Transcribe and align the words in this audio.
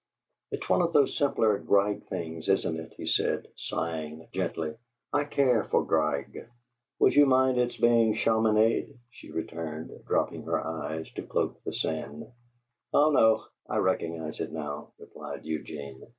"It's 0.49 0.67
one 0.67 0.81
of 0.81 0.93
those 0.93 1.15
simpler 1.15 1.59
Grieg 1.59 2.07
things, 2.07 2.49
isn't 2.49 2.79
it?" 2.79 2.91
he 2.97 3.05
said, 3.05 3.47
sighing 3.55 4.27
gently. 4.33 4.73
"I 5.13 5.25
care 5.25 5.65
for 5.65 5.85
Grieg." 5.85 6.49
"Would 6.97 7.13
you 7.15 7.27
mind 7.27 7.59
its 7.59 7.77
being 7.77 8.15
Chaminade?" 8.15 8.97
she 9.11 9.29
returned, 9.29 9.91
dropping 10.07 10.41
her 10.45 10.59
eyes 10.59 11.07
to 11.11 11.21
cloak 11.21 11.63
the 11.65 11.73
sin. 11.73 12.31
"Ah 12.91 13.11
no; 13.11 13.43
I 13.69 13.77
recognize 13.77 14.39
it 14.39 14.51
now," 14.51 14.93
replied 14.99 15.45
Eugene. 15.45 16.07